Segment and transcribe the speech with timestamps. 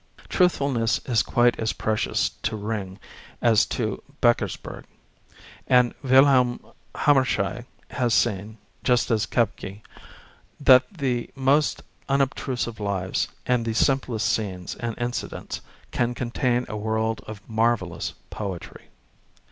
[0.29, 2.99] Truthfulness is quite as precious 37 to Ring
[3.39, 4.85] as to Bckersberg,
[5.67, 6.59] and Vilhelm
[6.95, 9.83] Hammershei has seen, just as Kebke,
[10.59, 15.61] that the most unobtrusive lives and the simplest scenes and incidents
[15.91, 18.85] can contain a world of marvellous poetry.